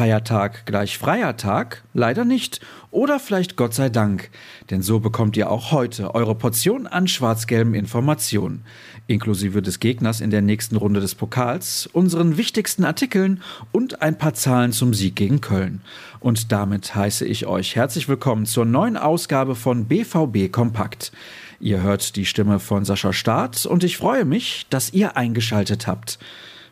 Feiertag 0.00 0.64
gleich 0.64 0.96
freier 0.96 1.36
Tag? 1.36 1.82
Leider 1.92 2.24
nicht. 2.24 2.60
Oder 2.90 3.20
vielleicht 3.20 3.56
Gott 3.56 3.74
sei 3.74 3.90
Dank. 3.90 4.30
Denn 4.70 4.80
so 4.80 4.98
bekommt 4.98 5.36
ihr 5.36 5.50
auch 5.50 5.72
heute 5.72 6.14
eure 6.14 6.34
Portion 6.34 6.86
an 6.86 7.06
schwarz-gelben 7.06 7.74
Informationen. 7.74 8.64
Inklusive 9.08 9.60
des 9.60 9.78
Gegners 9.78 10.22
in 10.22 10.30
der 10.30 10.40
nächsten 10.40 10.76
Runde 10.76 11.00
des 11.00 11.14
Pokals, 11.14 11.86
unseren 11.92 12.38
wichtigsten 12.38 12.86
Artikeln 12.86 13.42
und 13.72 14.00
ein 14.00 14.16
paar 14.16 14.32
Zahlen 14.32 14.72
zum 14.72 14.94
Sieg 14.94 15.16
gegen 15.16 15.42
Köln. 15.42 15.82
Und 16.18 16.50
damit 16.50 16.94
heiße 16.94 17.26
ich 17.26 17.44
euch 17.44 17.76
herzlich 17.76 18.08
willkommen 18.08 18.46
zur 18.46 18.64
neuen 18.64 18.96
Ausgabe 18.96 19.54
von 19.54 19.84
BVB 19.84 20.50
Kompakt. 20.50 21.12
Ihr 21.60 21.82
hört 21.82 22.16
die 22.16 22.24
Stimme 22.24 22.58
von 22.58 22.86
Sascha 22.86 23.12
Staat 23.12 23.66
und 23.66 23.84
ich 23.84 23.98
freue 23.98 24.24
mich, 24.24 24.64
dass 24.70 24.94
ihr 24.94 25.18
eingeschaltet 25.18 25.86
habt. 25.86 26.18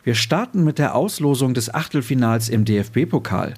Wir 0.04 0.14
starten 0.14 0.64
mit 0.64 0.78
der 0.78 0.94
Auslosung 0.94 1.54
des 1.54 1.74
Achtelfinals 1.74 2.48
im 2.48 2.64
DFB-Pokal. 2.64 3.54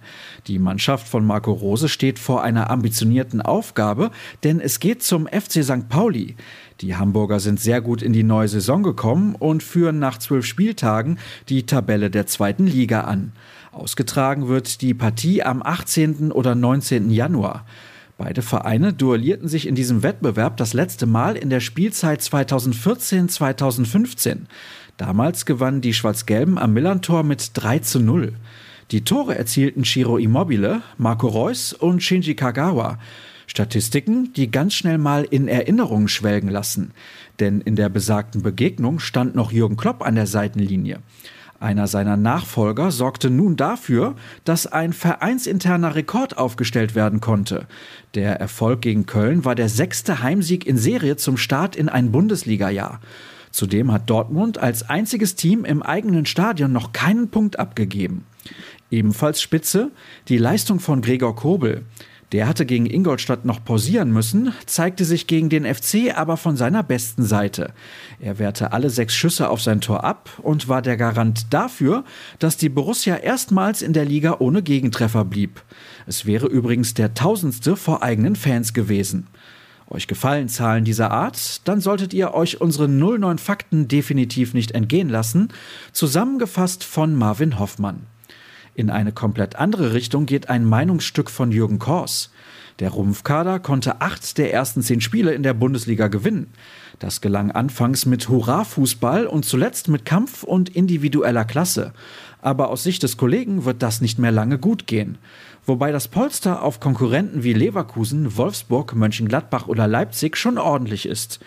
Die 0.47 0.59
Mannschaft 0.59 1.07
von 1.07 1.25
Marco 1.25 1.53
Rose 1.53 1.89
steht 1.89 2.19
vor 2.19 2.43
einer 2.43 2.71
ambitionierten 2.71 3.43
Aufgabe, 3.43 4.11
denn 4.43 4.61
es 4.61 4.81
geht 4.81 5.03
zum 5.03 5.27
FC 5.27 5.63
St. 5.63 5.89
Pauli. 5.89 6.37
Die 6.81 6.97
Hamburger 6.97 7.41
sind 7.41 7.61
sehr 7.61 7.83
gut 7.83 8.03
in 8.03 8.13
die 8.13 8.23
neue 8.23 8.49
Saison 8.49 8.83
gekommen 8.83 9.35
und 9.35 9.63
führen 9.63 9.99
nach 9.99 10.19
zwölf 10.19 10.47
Spieltagen 10.47 11.19
die 11.49 11.67
Tabelle 11.67 12.11
der 12.11 12.27
zweiten 12.27 12.67
Liga 12.67 13.03
an. 13.03 13.33
Ausgetragen 13.71 14.49
wird 14.49 14.81
die 14.81 14.95
Partie 14.95 15.43
am 15.43 15.63
18. 15.63 16.33
oder 16.33 16.55
19. 16.55 17.11
Januar. 17.11 17.65
Beide 18.21 18.43
Vereine 18.43 18.93
duellierten 18.93 19.49
sich 19.49 19.67
in 19.67 19.75
diesem 19.75 20.03
Wettbewerb 20.03 20.59
das 20.59 20.75
letzte 20.75 21.07
Mal 21.07 21.37
in 21.37 21.49
der 21.49 21.61
Spielzeit 21.61 22.21
2014-2015. 22.21 24.41
Damals 25.01 25.47
gewannen 25.47 25.81
die 25.81 25.95
Schwarz-Gelben 25.95 26.59
am 26.59 26.75
Millantor 26.75 27.23
mit 27.23 27.53
3 27.55 27.79
zu 27.79 28.01
0. 28.01 28.35
Die 28.91 29.03
Tore 29.03 29.35
erzielten 29.35 29.87
Shiro 29.87 30.19
Immobile, 30.19 30.83
Marco 30.99 31.27
Reus 31.27 31.73
und 31.73 32.03
Shinji 32.03 32.35
Kagawa. 32.35 32.99
Statistiken, 33.47 34.35
die 34.35 34.51
ganz 34.51 34.75
schnell 34.75 34.99
mal 34.99 35.25
in 35.25 35.49
Erinnerung 35.49 36.07
schwelgen 36.07 36.51
lassen. 36.51 36.91
Denn 37.39 37.63
in 37.63 37.77
der 37.77 37.89
besagten 37.89 38.43
Begegnung 38.43 38.99
stand 38.99 39.35
noch 39.35 39.53
Jürgen 39.53 39.79
Klopp 39.79 40.03
an 40.03 40.17
der 40.17 40.27
Seitenlinie. 40.27 40.99
Einer 41.61 41.87
seiner 41.87 42.19
Nachfolger 42.19 42.91
sorgte 42.91 43.31
nun 43.31 43.57
dafür, 43.57 44.17
dass 44.45 44.67
ein 44.67 44.93
vereinsinterner 44.93 45.95
Rekord 45.95 46.37
aufgestellt 46.37 46.95
werden 46.95 47.23
konnte. 47.23 47.67
Der 48.15 48.39
Erfolg 48.39 48.83
gegen 48.83 49.07
Köln 49.07 49.47
war 49.47 49.55
der 49.55 49.71
sechste 49.71 50.23
Heimsieg 50.23 50.67
in 50.67 50.77
Serie 50.77 51.17
zum 51.17 51.39
Start 51.39 51.75
in 51.75 51.89
ein 51.89 52.13
Bundesliga-Jahr. 52.13 53.01
Zudem 53.51 53.93
hat 53.93 54.09
Dortmund 54.09 54.59
als 54.59 54.89
einziges 54.89 55.35
Team 55.35 55.65
im 55.65 55.83
eigenen 55.83 56.27
Stadion 56.27 56.73
noch 56.73 56.93
keinen 56.93 57.29
Punkt 57.29 57.59
abgegeben. 57.59 58.25
Ebenfalls 58.91 59.41
spitze 59.43 59.91
die 60.29 60.39
Leistung 60.39 60.81
von 60.81 61.01
Gregor 61.03 61.37
Kobel. 61.37 61.85
Der 62.33 62.47
hatte 62.47 62.65
gegen 62.65 62.87
Ingolstadt 62.87 63.45
noch 63.45 63.65
pausieren 63.65 64.13
müssen, 64.13 64.53
zeigte 64.65 65.05
sich 65.05 65.27
gegen 65.27 65.49
den 65.49 65.65
FC 65.65 66.17
aber 66.17 66.37
von 66.37 66.57
seiner 66.57 66.85
besten 66.85 67.25
Seite. 67.25 67.73
Er 68.21 68.39
wehrte 68.39 68.73
alle 68.73 68.89
sechs 68.89 69.15
Schüsse 69.15 69.49
auf 69.49 69.61
sein 69.61 69.81
Tor 69.81 70.05
ab 70.05 70.31
und 70.39 70.69
war 70.69 70.81
der 70.81 70.97
Garant 70.97 71.53
dafür, 71.53 72.05
dass 72.39 72.57
die 72.57 72.69
Borussia 72.69 73.17
erstmals 73.17 73.83
in 73.83 73.93
der 73.93 74.05
Liga 74.05 74.37
ohne 74.39 74.63
Gegentreffer 74.63 75.25
blieb. 75.25 75.63
Es 76.07 76.25
wäre 76.25 76.47
übrigens 76.47 76.95
der 76.95 77.15
tausendste 77.15 77.75
vor 77.75 78.05
eigenen 78.05 78.37
Fans 78.37 78.75
gewesen. 78.75 79.27
Euch 79.93 80.07
gefallen 80.07 80.49
Zahlen 80.49 80.85
dieser 80.85 81.11
Art, 81.11 81.67
dann 81.67 81.81
solltet 81.81 82.15
ihr 82.15 82.33
euch 82.33 82.61
unsere 82.61 82.89
09 82.89 83.39
Fakten 83.39 83.89
definitiv 83.89 84.55
nicht 84.55 84.71
entgehen 84.71 85.09
lassen, 85.09 85.49
zusammengefasst 85.91 86.85
von 86.85 87.17
Marvin 87.17 87.59
Hoffmann. 87.59 88.07
In 88.77 88.89
eine 88.89 89.11
komplett 89.11 89.57
andere 89.57 89.93
Richtung 89.93 90.27
geht 90.27 90.49
ein 90.49 90.65
Meinungsstück 90.65 91.29
von 91.29 91.51
Jürgen 91.51 91.81
Kors. 91.81 92.31
Der 92.81 92.91
Rumpfkader 92.91 93.61
konnte 93.61 94.01
acht 94.01 94.39
der 94.39 94.53
ersten 94.53 94.83
zehn 94.83 95.01
Spiele 95.01 95.33
in 95.33 95.43
der 95.43 95.55
Bundesliga 95.55 96.09
gewinnen. 96.09 96.49
Das 96.99 97.21
gelang 97.21 97.51
anfangs 97.51 98.07
mit 98.07 98.29
Hurra-Fußball 98.29 99.27
und 99.27 99.45
zuletzt 99.45 99.89
mit 99.89 100.05
Kampf 100.05 100.43
und 100.43 100.71
individueller 100.71 101.45
Klasse. 101.45 101.93
Aber 102.43 102.71
aus 102.71 102.83
Sicht 102.83 103.03
des 103.03 103.17
Kollegen 103.17 103.65
wird 103.65 103.83
das 103.83 104.01
nicht 104.01 104.19
mehr 104.19 104.33
lange 104.33 104.59
gut 104.59 104.87
gehen 104.87 105.19
wobei 105.67 105.93
das 105.93 106.09
Polster 106.09 106.63
auf 106.63 106.81
Konkurrenten 106.81 107.43
wie 107.45 107.53
Leverkusen, 107.53 108.37
Wolfsburg, 108.37 108.95
Mönchengladbach 108.95 109.69
oder 109.69 109.87
Leipzig 109.87 110.37
schon 110.37 110.59
ordentlich 110.59 111.07
ist. 111.07 111.41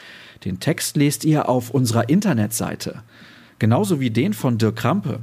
Den 0.46 0.60
Text 0.60 0.98
lest 0.98 1.26
ihr 1.26 1.50
auf 1.50 1.70
unserer 1.70 2.10
Internetseite. 2.10 3.04
Genauso 3.60 4.00
wie 4.00 4.12
den 4.12 4.34
von 4.34 4.58
Dirk 4.58 4.78
Krampe. 4.78 5.20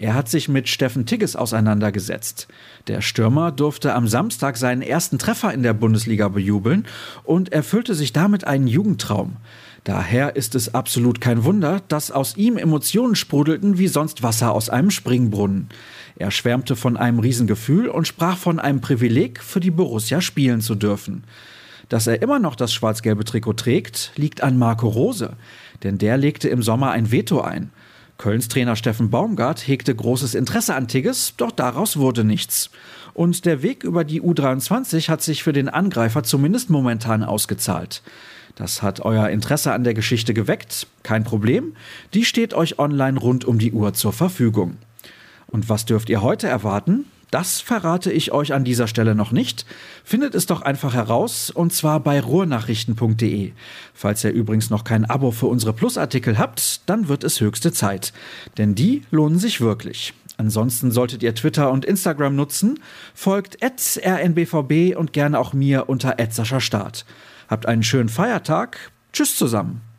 Er 0.00 0.14
hat 0.14 0.30
sich 0.30 0.48
mit 0.48 0.66
Steffen 0.66 1.04
Tigges 1.04 1.36
auseinandergesetzt. 1.36 2.48
Der 2.86 3.02
Stürmer 3.02 3.52
durfte 3.52 3.94
am 3.94 4.08
Samstag 4.08 4.56
seinen 4.56 4.80
ersten 4.80 5.18
Treffer 5.18 5.52
in 5.52 5.62
der 5.62 5.74
Bundesliga 5.74 6.28
bejubeln 6.28 6.86
und 7.22 7.52
erfüllte 7.52 7.94
sich 7.94 8.14
damit 8.14 8.46
einen 8.46 8.66
Jugendtraum. 8.66 9.36
Daher 9.84 10.36
ist 10.36 10.54
es 10.54 10.72
absolut 10.72 11.20
kein 11.20 11.44
Wunder, 11.44 11.82
dass 11.88 12.10
aus 12.10 12.38
ihm 12.38 12.56
Emotionen 12.56 13.14
sprudelten 13.14 13.76
wie 13.76 13.88
sonst 13.88 14.22
Wasser 14.22 14.52
aus 14.52 14.70
einem 14.70 14.90
Springbrunnen. 14.90 15.68
Er 16.16 16.30
schwärmte 16.30 16.76
von 16.76 16.96
einem 16.96 17.18
Riesengefühl 17.18 17.86
und 17.86 18.08
sprach 18.08 18.38
von 18.38 18.58
einem 18.58 18.80
Privileg, 18.80 19.42
für 19.42 19.60
die 19.60 19.70
Borussia 19.70 20.22
spielen 20.22 20.62
zu 20.62 20.76
dürfen. 20.76 21.24
Dass 21.90 22.06
er 22.06 22.22
immer 22.22 22.38
noch 22.38 22.56
das 22.56 22.72
schwarz-gelbe 22.72 23.24
Trikot 23.26 23.52
trägt, 23.52 24.12
liegt 24.16 24.42
an 24.42 24.56
Marco 24.56 24.88
Rose, 24.88 25.36
denn 25.82 25.98
der 25.98 26.16
legte 26.16 26.48
im 26.48 26.62
Sommer 26.62 26.90
ein 26.92 27.12
Veto 27.12 27.42
ein. 27.42 27.70
Kölns 28.20 28.48
Trainer 28.48 28.76
Steffen 28.76 29.08
Baumgart 29.08 29.66
hegte 29.66 29.94
großes 29.94 30.34
Interesse 30.34 30.74
an 30.74 30.88
Tigges, 30.88 31.32
doch 31.38 31.50
daraus 31.50 31.96
wurde 31.96 32.22
nichts. 32.22 32.68
Und 33.14 33.46
der 33.46 33.62
Weg 33.62 33.82
über 33.82 34.04
die 34.04 34.20
U23 34.20 35.08
hat 35.08 35.22
sich 35.22 35.42
für 35.42 35.54
den 35.54 35.70
Angreifer 35.70 36.22
zumindest 36.22 36.68
momentan 36.68 37.24
ausgezahlt. 37.24 38.02
Das 38.56 38.82
hat 38.82 39.00
euer 39.00 39.30
Interesse 39.30 39.72
an 39.72 39.84
der 39.84 39.94
Geschichte 39.94 40.34
geweckt? 40.34 40.86
Kein 41.02 41.24
Problem. 41.24 41.74
Die 42.12 42.26
steht 42.26 42.52
euch 42.52 42.78
online 42.78 43.18
rund 43.18 43.46
um 43.46 43.58
die 43.58 43.72
Uhr 43.72 43.94
zur 43.94 44.12
Verfügung. 44.12 44.76
Und 45.46 45.70
was 45.70 45.86
dürft 45.86 46.10
ihr 46.10 46.20
heute 46.20 46.46
erwarten? 46.46 47.06
Das 47.30 47.60
verrate 47.60 48.10
ich 48.10 48.32
euch 48.32 48.52
an 48.52 48.64
dieser 48.64 48.88
Stelle 48.88 49.14
noch 49.14 49.30
nicht. 49.30 49.64
Findet 50.04 50.34
es 50.34 50.46
doch 50.46 50.62
einfach 50.62 50.94
heraus 50.94 51.50
und 51.50 51.72
zwar 51.72 52.00
bei 52.00 52.20
ruhrnachrichten.de. 52.20 53.52
Falls 53.94 54.24
ihr 54.24 54.32
übrigens 54.32 54.70
noch 54.70 54.84
kein 54.84 55.04
Abo 55.04 55.30
für 55.30 55.46
unsere 55.46 55.72
Plusartikel 55.72 56.38
habt, 56.38 56.88
dann 56.88 57.08
wird 57.08 57.22
es 57.22 57.40
höchste 57.40 57.72
Zeit. 57.72 58.12
Denn 58.58 58.74
die 58.74 59.02
lohnen 59.10 59.38
sich 59.38 59.60
wirklich. 59.60 60.14
Ansonsten 60.38 60.90
solltet 60.90 61.22
ihr 61.22 61.34
Twitter 61.34 61.70
und 61.70 61.84
Instagram 61.84 62.34
nutzen. 62.34 62.80
Folgt 63.14 63.58
rnbvb 63.62 64.96
und 64.96 65.12
gerne 65.12 65.38
auch 65.38 65.52
mir 65.52 65.88
unter 65.88 66.16
Start. 66.60 67.04
Habt 67.48 67.66
einen 67.66 67.82
schönen 67.82 68.08
Feiertag. 68.08 68.90
Tschüss 69.12 69.36
zusammen. 69.36 69.89